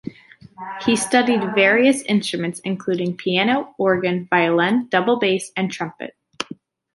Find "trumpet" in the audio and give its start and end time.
5.71-6.17